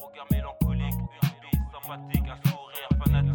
[0.00, 3.33] Regard mélancolique, une bise sympathique, un sourire fanatique,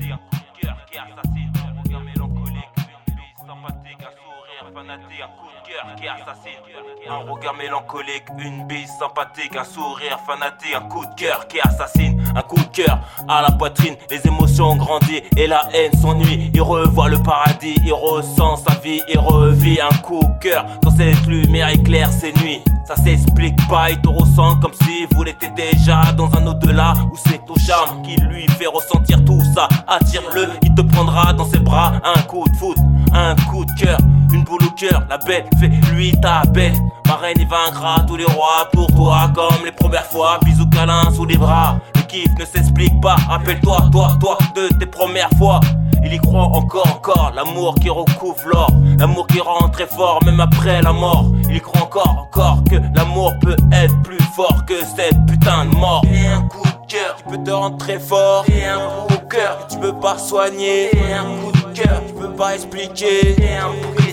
[4.92, 6.60] un coup de cœur qui assassine.
[7.08, 12.24] Un regard mélancolique, une bise sympathique, un sourire fanatique, un coup de cœur qui assassine.
[12.35, 16.49] Un coup de cœur à la poitrine, les émotions grandissent et la haine s'ennuie.
[16.55, 20.91] Il revoit le paradis, il ressent sa vie, il revit un coup de cœur quand
[20.91, 22.63] cette lumière éclaire ses nuits.
[22.85, 27.15] Ça s'explique pas, il te ressent comme si vous l'étiez déjà dans un au-delà où
[27.15, 29.67] c'est ton charme qui lui fait ressentir tout ça.
[29.87, 31.93] Attire-le, il te prendra dans ses bras.
[32.03, 32.77] Un coup de foot,
[33.13, 33.99] un coup de cœur,
[34.33, 35.03] une boule au cœur.
[35.09, 36.75] La bête fait lui ta bête.
[37.07, 40.39] Ma reine, il vaincra tous les rois pour toi comme les premières fois.
[40.45, 41.79] Bisous câlins sous les bras.
[41.95, 43.15] Le kiff ne s'explique pas.
[43.27, 45.59] Rappelle-toi, toi, toi, de tes premières fois.
[46.03, 50.39] Il y croit encore, encore, l'amour qui recouvre l'or, l'amour qui rend très fort même
[50.39, 51.25] après la mort.
[51.49, 55.76] Il y croit encore, encore que l'amour peut être plus fort que cette putain de
[55.76, 56.04] mort.
[56.11, 58.45] Et un coup de cœur qui peut te rendre très fort.
[58.48, 60.95] Et un coup de cœur tu peux pas soigner.
[60.95, 63.35] Et un coup de cœur tu peux pas expliquer.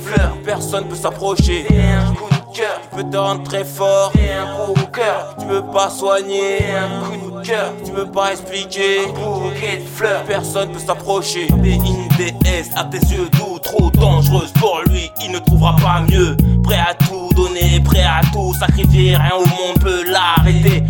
[0.07, 1.67] De fleurs, personne peut s'approcher.
[1.71, 4.13] Un coup de cœur qui peut te rendre très fort.
[4.19, 6.59] Et un coup de cœur que tu peux pas soigner.
[6.75, 9.07] Un coup de cœur que tu peux pas expliquer.
[9.07, 11.49] Un bouquet de fleurs, personne peut s'approcher.
[11.63, 16.01] Mais une déesse à tes yeux doux, trop dangereuse pour lui, il ne trouvera pas
[16.11, 16.37] mieux.
[16.63, 20.83] Prêt à tout donner, prêt à tout sacrifier, rien au monde peut l'arrêter.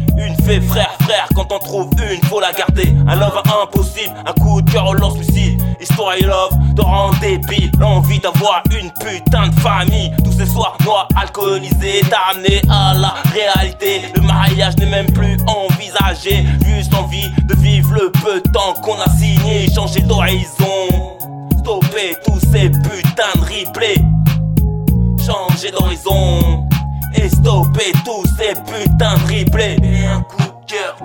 [0.46, 2.94] Frère, frère, quand on trouve une, faut la garder.
[3.08, 5.58] Un love impossible, un coup de cœur au lance-missile.
[5.80, 7.72] Histoire et love te rend débile.
[7.80, 10.12] L'envie d'avoir une putain de famille.
[10.22, 14.02] Tous ces soirs noirs, alcoolisés, t'a amené à la réalité.
[14.14, 16.46] Le mariage n'est même plus envisagé.
[16.64, 19.68] Juste envie de vivre le peu de temps qu'on a signé.
[19.74, 21.18] Changer d'horizon.
[21.58, 24.04] Stopper tous ces putains de replays.
[25.18, 26.68] Changer d'horizon.
[27.16, 29.76] Et stopper tous ces putains de replays.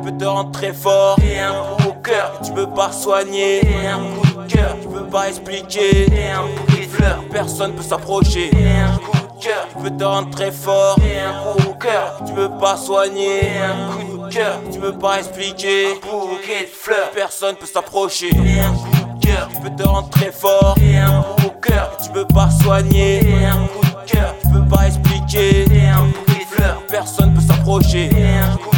[0.02, 1.18] Peut te rendre très fort.
[1.24, 3.62] Et un coup de cœur que tu peux pas soigner.
[3.66, 6.08] Et un coup de cœur tu peux pas expliquer.
[6.14, 8.50] Et un bouquet de fleurs, personne peut s'approcher.
[8.58, 10.98] Et un coup de cœur qui peut te rendre très fort.
[11.00, 13.46] Et un coup de cœur tu peux pas soigner.
[13.46, 15.88] Et un coup de cœur tu peux pas expliquer.
[15.92, 18.30] Un bouquet de fleurs, personne peut s'approcher.
[18.30, 20.76] Et un coup de cœur qui peut te rendre très fort.
[20.82, 23.20] Et un coup de cœur tu peux pas soigner.
[23.20, 25.66] Et un coup de cœur tu peux pas expliquer.
[25.74, 28.10] Et un bouquet de fleurs, personne peut s'approcher.
[28.18, 28.71] Et un coup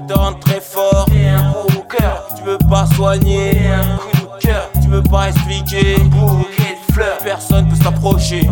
[0.00, 1.06] te rendre très fort.
[1.14, 1.52] Et un
[1.88, 3.56] cœur tu peux pas soigner.
[3.56, 5.96] Et un coup de cœur tu peux pas expliquer.
[6.00, 8.48] Un bouquet de fleurs, personne peut s'approcher.